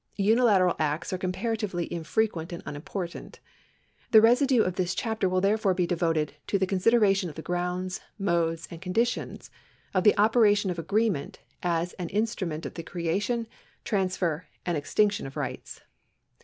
Unilateral 0.17 0.75
acts 0.79 1.13
are 1.13 1.17
comparatively 1.19 1.85
infrequent 1.93 2.51
and 2.51 2.63
unimportant. 2.65 3.39
The 4.09 4.19
residue 4.19 4.63
of 4.63 4.73
this 4.73 4.95
chapter 4.95 5.29
will 5.29 5.41
therefore 5.41 5.75
be 5.75 5.85
devoted 5.85 6.33
to 6.47 6.57
the 6.57 6.65
consideration 6.65 7.29
of 7.29 7.35
the 7.35 7.43
grounds, 7.43 8.01
modes, 8.17 8.67
and 8.71 8.81
conditions 8.81 9.51
of 9.93 10.03
the 10.03 10.17
operation 10.17 10.71
of 10.71 10.79
agreement 10.79 11.37
as 11.61 11.93
an 11.99 12.09
instrument 12.09 12.65
of 12.65 12.73
the 12.73 12.81
creation, 12.81 13.45
transfer, 13.85 14.47
and 14.65 14.75
extinction 14.75 15.27
of 15.27 15.37
rights. 15.37 15.81